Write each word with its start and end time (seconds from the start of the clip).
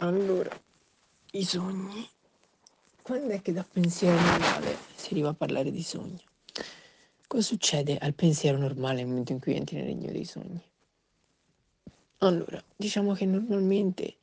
Allora, 0.00 0.56
i 1.32 1.44
sogni. 1.44 2.08
Quando 3.02 3.32
è 3.32 3.42
che 3.42 3.52
da 3.52 3.66
pensiero 3.68 4.14
normale 4.14 4.76
si 4.94 5.12
arriva 5.12 5.30
a 5.30 5.34
parlare 5.34 5.72
di 5.72 5.82
sogno? 5.82 6.20
Cosa 7.26 7.42
succede 7.42 7.98
al 7.98 8.14
pensiero 8.14 8.58
normale 8.58 8.98
nel 8.98 9.08
momento 9.08 9.32
in 9.32 9.40
cui 9.40 9.56
entri 9.56 9.74
nel 9.74 9.86
regno 9.86 10.12
dei 10.12 10.24
sogni? 10.24 10.62
Allora, 12.18 12.62
diciamo 12.76 13.12
che 13.14 13.26
normalmente 13.26 14.18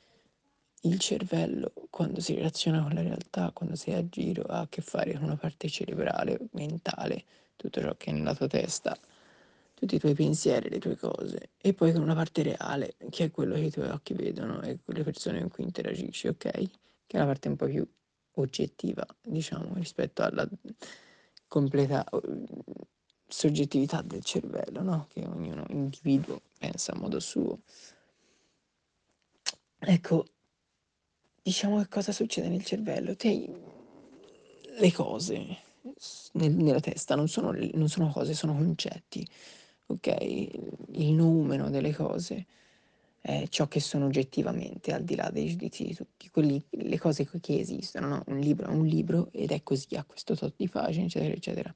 il 0.81 0.97
cervello, 0.97 1.73
quando 1.89 2.21
si 2.21 2.35
relaziona 2.35 2.81
con 2.81 2.93
la 2.93 3.01
realtà, 3.01 3.51
quando 3.51 3.75
sei 3.75 3.95
a 3.95 4.07
giro, 4.07 4.43
ha 4.43 4.61
a 4.61 4.67
che 4.69 4.81
fare 4.81 5.13
con 5.15 5.23
una 5.23 5.35
parte 5.35 5.67
cerebrale, 5.67 6.39
mentale, 6.51 7.25
tutto 7.57 7.81
ciò 7.81 7.93
che 7.97 8.11
è 8.11 8.13
nella 8.13 8.33
tua 8.33 8.47
testa, 8.47 8.97
tutti 9.75 9.95
i 9.95 9.99
tuoi 9.99 10.15
pensieri, 10.15 10.69
le 10.69 10.79
tue 10.79 10.95
cose, 10.95 11.51
e 11.57 11.73
poi 11.73 11.91
con 11.91 12.01
una 12.01 12.15
parte 12.15 12.41
reale, 12.41 12.95
che 13.09 13.25
è 13.25 13.31
quello 13.31 13.53
che 13.55 13.61
i 13.61 13.71
tuoi 13.71 13.89
occhi 13.89 14.13
vedono 14.13 14.61
e 14.61 14.79
quelle 14.83 15.03
persone 15.03 15.41
con 15.41 15.49
cui 15.49 15.63
interagisci, 15.65 16.27
ok? 16.27 16.49
Che 16.49 16.69
è 17.07 17.17
la 17.17 17.25
parte 17.25 17.49
un 17.49 17.55
po' 17.55 17.67
più 17.67 17.87
oggettiva, 18.37 19.05
diciamo, 19.21 19.73
rispetto 19.75 20.23
alla 20.23 20.49
completa 21.47 22.03
soggettività 23.27 24.01
del 24.01 24.23
cervello, 24.23 24.81
no? 24.81 25.07
Che 25.09 25.25
ognuno 25.25 25.65
individuo 25.69 26.41
pensa 26.57 26.93
a 26.93 26.97
modo 26.97 27.19
suo. 27.19 27.59
Ecco, 29.77 30.25
diciamo 31.43 31.79
che 31.79 31.87
cosa 31.89 32.11
succede 32.11 32.47
nel 32.47 32.63
cervello? 32.63 33.15
Te 33.15 33.61
le 34.77 34.91
cose 34.91 35.57
nel, 36.33 36.51
nella 36.51 36.79
testa 36.79 37.15
non 37.15 37.27
sono, 37.27 37.51
non 37.51 37.87
sono 37.87 38.09
cose, 38.09 38.33
sono 38.33 38.55
concetti 38.55 39.27
ok? 39.87 40.15
Il 40.91 41.13
numero 41.13 41.69
delle 41.69 41.93
cose 41.93 42.45
è 43.19 43.47
ciò 43.49 43.67
che 43.67 43.79
sono 43.79 44.05
oggettivamente, 44.05 44.93
al 44.93 45.03
di 45.03 45.15
là 45.15 45.29
dei 45.31 45.47
giudizi 45.47 45.83
di 45.83 45.95
tutti, 45.95 46.29
quelli, 46.29 46.63
le 46.69 46.99
cose 46.99 47.27
che 47.27 47.59
esistono, 47.59 48.07
no? 48.07 48.23
Un 48.27 48.39
libro 48.39 48.67
è 48.67 48.71
un 48.71 48.85
libro 48.85 49.29
ed 49.31 49.51
è 49.51 49.63
così, 49.63 49.95
ha 49.95 50.03
questo 50.03 50.35
tot 50.35 50.53
di 50.55 50.69
pagine, 50.69 51.05
eccetera, 51.05 51.33
eccetera. 51.33 51.75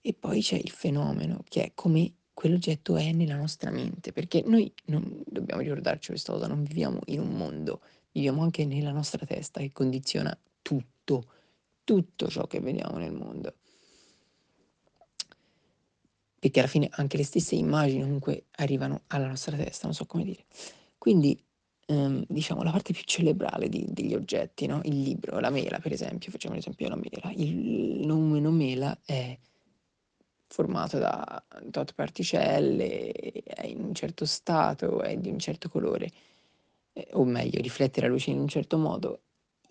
E 0.00 0.14
poi 0.14 0.42
c'è 0.42 0.56
il 0.56 0.70
fenomeno, 0.70 1.42
che 1.48 1.64
è 1.64 1.72
come 1.74 2.12
quell'oggetto 2.34 2.96
è 2.96 3.10
nella 3.12 3.36
nostra 3.36 3.70
mente, 3.70 4.12
perché 4.12 4.42
noi 4.44 4.72
non 4.86 5.22
dobbiamo 5.26 5.62
ricordarci 5.62 6.10
questa 6.10 6.32
cosa, 6.32 6.46
non 6.46 6.62
viviamo 6.62 7.00
in 7.06 7.20
un 7.20 7.30
mondo, 7.30 7.80
viviamo 8.12 8.42
anche 8.42 8.64
nella 8.64 8.92
nostra 8.92 9.24
testa 9.26 9.60
che 9.60 9.72
condiziona 9.72 10.38
tutto, 10.62 11.24
tutto 11.84 12.28
ciò 12.28 12.46
che 12.46 12.60
vediamo 12.60 12.98
nel 12.98 13.12
mondo 13.12 13.54
perché 16.38 16.60
alla 16.60 16.68
fine 16.68 16.88
anche 16.92 17.16
le 17.16 17.24
stesse 17.24 17.54
immagini 17.54 18.02
comunque 18.02 18.44
arrivano 18.56 19.02
alla 19.08 19.26
nostra 19.26 19.56
testa, 19.56 19.86
non 19.86 19.94
so 19.94 20.06
come 20.06 20.24
dire. 20.24 20.44
Quindi, 20.96 21.38
ehm, 21.86 22.24
diciamo, 22.28 22.62
la 22.62 22.70
parte 22.70 22.92
più 22.92 23.02
cerebrale 23.04 23.68
di, 23.68 23.86
degli 23.88 24.14
oggetti, 24.14 24.66
no? 24.66 24.80
il 24.84 25.00
libro, 25.02 25.40
la 25.40 25.50
mela 25.50 25.78
per 25.78 25.92
esempio, 25.92 26.30
facciamo 26.30 26.54
l'esempio 26.54 26.88
della 26.88 27.00
mela, 27.00 27.32
il 27.34 28.06
numero 28.06 28.50
mela 28.50 28.98
è 29.04 29.36
formato 30.46 30.98
da 30.98 31.44
tot 31.70 31.92
particelle, 31.94 33.10
è 33.10 33.66
in 33.66 33.82
un 33.82 33.94
certo 33.94 34.24
stato, 34.24 35.02
è 35.02 35.16
di 35.16 35.30
un 35.30 35.38
certo 35.38 35.68
colore, 35.68 36.10
eh, 36.92 37.08
o 37.12 37.24
meglio, 37.24 37.60
riflette 37.60 38.00
la 38.00 38.08
luce 38.08 38.30
in 38.30 38.38
un 38.38 38.48
certo 38.48 38.78
modo. 38.78 39.22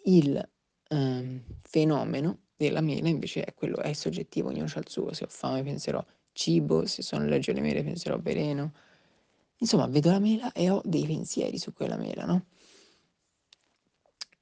Il 0.03 0.49
ehm, 0.89 1.43
fenomeno 1.61 2.39
della 2.55 2.81
mela 2.81 3.07
invece 3.07 3.43
è 3.43 3.53
quello, 3.53 3.77
è 3.77 3.93
soggettivo, 3.93 4.49
ognuno 4.49 4.67
ha 4.73 4.79
il 4.79 4.89
suo, 4.89 5.13
se 5.13 5.23
ho 5.23 5.27
fame 5.29 5.63
penserò 5.63 6.03
cibo, 6.37 6.85
se 6.85 7.01
sono 7.01 7.23
allergico 7.23 7.57
alle 7.57 7.67
mele 7.67 7.83
penserò 7.83 8.17
veleno. 8.19 8.73
Insomma, 9.57 9.87
vedo 9.87 10.11
la 10.11 10.19
mela 10.19 10.51
e 10.53 10.69
ho 10.69 10.81
dei 10.85 11.05
pensieri 11.05 11.57
su 11.57 11.73
quella 11.73 11.97
mela, 11.97 12.25
no? 12.25 12.45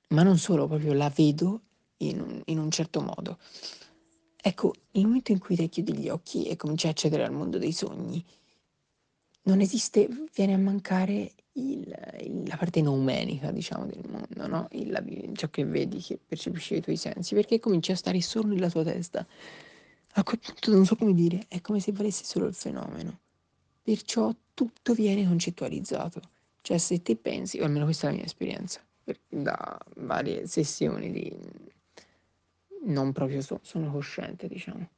Ma 0.09 0.21
non 0.21 0.37
solo, 0.37 0.67
proprio 0.67 0.93
la 0.93 1.09
vedo 1.09 1.61
in 1.97 2.19
un, 2.19 2.41
in 2.45 2.59
un 2.59 2.69
certo 2.69 3.01
modo. 3.01 3.39
Ecco, 4.35 4.73
nel 4.91 5.05
momento 5.05 5.31
in 5.31 5.39
cui 5.39 5.55
te 5.55 5.69
chiudi 5.69 5.97
gli 5.97 6.09
occhi 6.09 6.43
e 6.43 6.57
cominci 6.57 6.87
a 6.87 6.89
accedere 6.89 7.23
al 7.23 7.31
mondo 7.31 7.57
dei 7.57 7.71
sogni, 7.71 8.23
non 9.43 9.61
esiste, 9.61 10.07
viene 10.33 10.53
a 10.53 10.57
mancare 10.57 11.33
il, 11.53 11.95
il, 12.21 12.43
la 12.45 12.57
parte 12.57 12.81
noumenica, 12.81 13.51
diciamo, 13.51 13.85
del 13.85 14.03
mondo, 14.07 14.47
no? 14.47 14.67
Il, 14.71 15.31
ciò 15.35 15.49
che 15.49 15.63
vedi, 15.63 15.99
che 15.99 16.19
percepisci 16.23 16.73
dai 16.73 16.81
tuoi 16.81 16.97
sensi, 16.97 17.33
perché 17.35 17.59
cominci 17.59 17.91
a 17.91 17.95
stare 17.95 18.21
solo 18.21 18.49
nella 18.49 18.69
tua 18.69 18.83
testa. 18.83 19.25
A 20.17 20.23
quel 20.23 20.39
punto 20.39 20.71
non 20.71 20.85
so 20.85 20.95
come 20.95 21.13
dire, 21.13 21.45
è 21.49 21.59
come 21.59 21.81
se 21.81 21.91
valesse 21.91 22.23
solo 22.23 22.47
il 22.47 22.53
fenomeno. 22.53 23.19
Perciò 23.83 24.33
tutto 24.53 24.93
viene 24.93 25.27
concettualizzato. 25.27 26.21
Cioè 26.61 26.77
se 26.77 27.01
te 27.01 27.17
pensi, 27.17 27.59
o 27.59 27.65
almeno 27.65 27.83
questa 27.83 28.07
è 28.07 28.09
la 28.11 28.15
mia 28.15 28.25
esperienza, 28.25 28.81
da 29.27 29.77
varie 29.97 30.47
sessioni 30.47 31.11
di... 31.11 31.37
non 32.85 33.11
proprio 33.11 33.41
so, 33.41 33.59
sono 33.61 33.91
cosciente, 33.91 34.47
diciamo. 34.47 34.89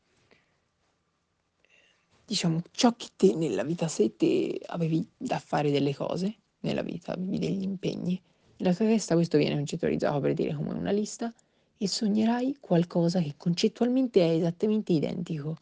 Diciamo, 2.26 2.62
ciò 2.72 2.96
che 2.96 3.08
te 3.16 3.34
nella 3.34 3.64
vita, 3.64 3.88
se 3.88 4.16
te 4.16 4.62
avevi 4.68 5.06
da 5.18 5.40
fare 5.40 5.72
delle 5.72 5.96
cose, 5.96 6.36
nella 6.60 6.84
vita, 6.84 7.14
avevi 7.14 7.40
degli 7.40 7.64
impegni, 7.64 8.22
nella 8.58 8.74
tua 8.74 8.86
testa 8.86 9.16
questo 9.16 9.38
viene 9.38 9.56
concettualizzato 9.56 10.20
per 10.20 10.34
dire 10.34 10.54
come 10.54 10.74
una 10.74 10.92
lista, 10.92 11.34
e 11.78 11.88
sognerai 11.88 12.58
qualcosa 12.60 13.22
che 13.22 13.36
concettualmente 13.38 14.22
è 14.22 14.36
esattamente 14.36 14.94
identico, 14.94 15.56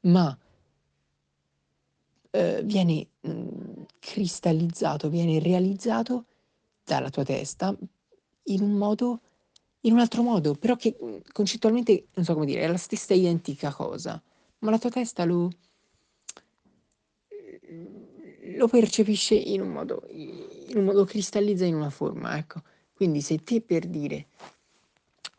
ma 0.00 0.36
eh, 2.30 2.62
viene 2.64 3.06
mh, 3.20 3.30
mm, 3.30 3.82
cristallizzato, 3.98 5.08
viene 5.08 5.38
realizzato 5.38 6.26
dalla 6.84 7.10
tua 7.10 7.24
testa 7.24 7.76
in 8.44 8.62
un 8.62 8.72
modo, 8.72 9.20
in 9.80 9.92
un 9.92 9.98
altro 9.98 10.22
modo, 10.22 10.54
però 10.54 10.76
che 10.76 10.96
mm, 11.02 11.18
concettualmente, 11.32 12.06
non 12.14 12.24
so 12.24 12.34
come 12.34 12.46
dire, 12.46 12.62
è 12.62 12.66
la 12.66 12.76
stessa 12.76 13.14
identica 13.14 13.72
cosa, 13.72 14.20
ma 14.60 14.70
la 14.70 14.78
tua 14.78 14.90
testa 14.90 15.24
lo, 15.24 15.50
lo 18.56 18.68
percepisce 18.68 19.34
in 19.34 19.60
un 19.60 19.68
modo, 19.68 20.04
in 20.08 20.76
un 20.76 20.84
modo 20.84 21.04
cristallizza 21.04 21.64
in 21.64 21.74
una 21.74 21.90
forma, 21.90 22.36
ecco. 22.36 22.62
Quindi 22.92 23.20
se 23.20 23.44
te 23.44 23.60
per 23.60 23.86
dire 23.86 24.26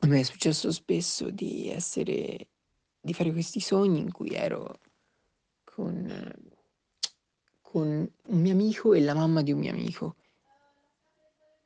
me 0.08 0.20
è 0.20 0.24
successo 0.24 0.72
spesso 0.72 1.30
di 1.30 1.70
essere 1.70 2.48
di 3.02 3.14
fare 3.14 3.32
questi 3.32 3.60
sogni 3.60 4.00
in 4.00 4.12
cui 4.12 4.32
ero 4.32 4.80
con 5.64 6.48
con 7.62 7.88
un 7.88 8.42
mio 8.42 8.52
amico 8.52 8.94
e 8.94 9.00
la 9.00 9.14
mamma 9.14 9.44
di 9.44 9.52
un 9.52 9.60
mio 9.60 9.72
amico. 9.72 10.16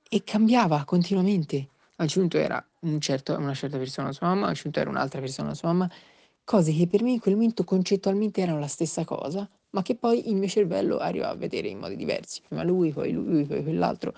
E 0.10 0.24
cambiava 0.24 0.84
continuamente. 0.84 1.70
A 1.96 2.04
un 2.04 2.10
certo 2.10 2.20
punto 2.20 2.38
era 2.38 2.70
un 2.82 3.00
certo, 3.00 3.38
una 3.38 3.54
certa 3.54 3.78
persona 3.78 4.12
sua 4.12 4.28
mamma, 4.28 4.48
a 4.48 4.50
un 4.50 4.56
certo 4.56 4.70
punto 4.70 4.80
era 4.80 4.90
un'altra 4.90 5.22
persona 5.22 5.54
sua 5.54 5.70
mamma, 5.70 5.90
cose 6.44 6.74
che 6.74 6.88
per 6.88 7.04
me 7.04 7.12
in 7.12 7.20
quel 7.20 7.36
momento 7.36 7.64
concettualmente 7.64 8.42
erano 8.42 8.60
la 8.60 8.68
stessa 8.68 9.06
cosa, 9.06 9.50
ma 9.70 9.82
che 9.82 9.96
poi 9.96 10.30
il 10.30 10.36
mio 10.36 10.50
cervello 10.50 10.98
arrivava 10.98 11.32
a 11.32 11.38
vedere 11.38 11.70
in 11.70 11.80
modi 11.80 11.96
diversi. 11.96 12.42
Prima 12.46 12.64
lui, 12.64 12.92
poi 12.92 13.12
lui, 13.12 13.46
poi 13.46 13.64
quell'altro. 13.64 14.14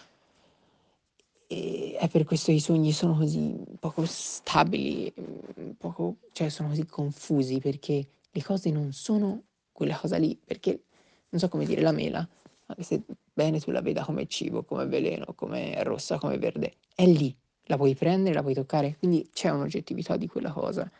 E 1.55 1.95
è 1.97 2.09
per 2.09 2.25
questo 2.25 2.47
che 2.47 2.57
i 2.57 2.59
sogni 2.59 2.91
sono 2.91 3.15
così 3.15 3.55
poco 3.79 4.03
stabili, 4.05 5.13
mm, 5.17 5.69
poco, 5.77 6.17
cioè 6.33 6.49
sono 6.49 6.67
così 6.67 6.85
confusi, 6.85 7.59
perché 7.59 8.05
le 8.29 8.43
cose 8.43 8.69
non 8.71 8.91
sono 8.91 9.43
quella 9.71 9.95
cosa 9.95 10.17
lì, 10.17 10.37
perché 10.43 10.83
non 11.29 11.39
so 11.39 11.47
come 11.47 11.65
dire, 11.65 11.81
la 11.81 11.93
mela, 11.93 12.27
anche 12.65 12.83
se 12.83 13.03
bene 13.33 13.61
tu 13.61 13.71
la 13.71 13.79
veda 13.81 14.03
come 14.03 14.27
cibo, 14.27 14.63
come 14.63 14.85
veleno, 14.85 15.27
come 15.33 15.81
rossa, 15.83 16.17
come 16.17 16.37
verde, 16.37 16.75
è 16.93 17.05
lì, 17.05 17.33
la 17.67 17.77
puoi 17.77 17.95
prendere, 17.95 18.35
la 18.35 18.41
puoi 18.41 18.53
toccare, 18.53 18.97
quindi 18.97 19.29
c'è 19.31 19.49
un'oggettività 19.49 20.17
di 20.17 20.27
quella 20.27 20.51
cosa. 20.51 20.91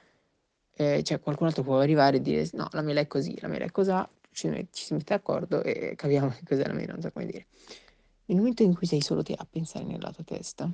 Eh, 0.78 1.04
cioè 1.04 1.20
qualcun 1.20 1.48
altro 1.48 1.64
può 1.64 1.80
arrivare 1.80 2.18
e 2.18 2.22
dire 2.22 2.50
no, 2.54 2.68
la 2.72 2.82
mela 2.82 3.02
è 3.02 3.08
così, 3.08 3.38
la 3.42 3.50
mela 3.50 3.66
è 3.66 3.72
così, 3.72 3.92
ci, 4.32 4.68
ci 4.72 4.84
si 4.86 4.94
mette 4.94 5.14
d'accordo 5.16 5.62
e 5.64 5.96
capiamo 5.96 6.30
che 6.30 6.44
cos'è 6.46 6.66
la 6.66 6.74
mela, 6.74 6.94
non 6.94 7.02
so 7.02 7.12
come 7.12 7.26
dire. 7.26 7.46
Nel 8.28 8.38
momento 8.38 8.64
in 8.64 8.74
cui 8.74 8.88
sei 8.88 9.02
solo 9.02 9.22
te 9.22 9.34
a 9.34 9.46
pensare 9.48 9.86
nella 9.86 10.12
tua 10.12 10.24
testa, 10.24 10.70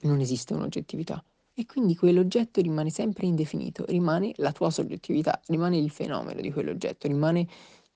non 0.00 0.20
esiste 0.20 0.52
un'oggettività 0.52 1.22
e 1.54 1.64
quindi 1.66 1.96
quell'oggetto 1.96 2.60
rimane 2.60 2.90
sempre 2.90 3.26
indefinito, 3.26 3.84
rimane 3.86 4.32
la 4.36 4.52
tua 4.52 4.70
soggettività, 4.70 5.40
rimane 5.46 5.78
il 5.78 5.90
fenomeno 5.90 6.40
di 6.40 6.50
quell'oggetto, 6.52 7.06
rimane 7.06 7.48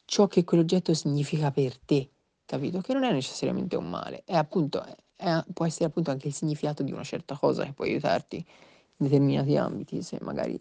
ciò 0.05 0.27
che 0.27 0.45
quell'oggetto 0.45 0.95
significa 0.95 1.51
per 1.51 1.77
te, 1.77 2.09
capito? 2.47 2.81
Che 2.81 2.95
non 2.95 3.05
è 3.05 3.13
necessariamente 3.13 3.77
un 3.77 3.91
male, 3.91 4.23
è 4.25 4.37
appunto, 4.37 4.83
è, 5.17 5.45
può 5.53 5.67
essere 5.67 5.87
appunto 5.87 6.11
anche 6.11 6.29
il 6.29 6.35
significato 6.35 6.83
di 6.83 6.93
una 6.93 7.05
certa 7.05 7.37
cosa 7.37 7.65
che 7.65 7.73
può 7.73 7.85
aiutarti 7.85 8.37
in 8.37 9.07
determinati 9.07 9.57
ambiti, 9.57 10.03
se 10.03 10.19
magari 10.23 10.59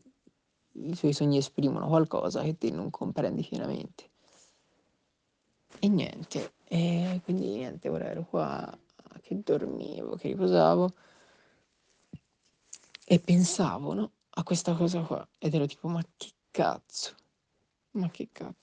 i 0.74 0.96
suoi 0.96 1.14
sogni 1.14 1.38
esprimono 1.38 1.88
qualcosa 1.88 2.42
che 2.42 2.58
te 2.58 2.72
non 2.72 2.90
comprendi 2.90 3.46
pienamente. 3.48 4.10
E 5.80 5.88
niente, 5.88 6.52
e 6.70 7.22
quindi 7.24 7.48
niente, 7.48 7.90
ora 7.90 8.10
ero 8.10 8.26
qua 8.26 8.78
che 9.22 9.42
dormivo, 9.42 10.16
che 10.16 10.30
riposavo 10.30 10.94
e 13.06 13.20
pensavo, 13.20 13.94
no, 13.94 14.12
a 14.30 14.44
questa 14.44 14.74
cosa 14.76 15.02
qua 15.02 15.28
ed 15.38 15.54
ero 15.54 15.66
tipo, 15.66 15.88
ma 15.88 16.04
che 16.18 16.32
cazzo, 16.52 17.16
ma 17.92 18.10
che 18.10 18.30
cazzo. 18.32 18.56